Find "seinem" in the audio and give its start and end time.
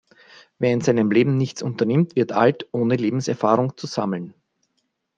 0.81-1.11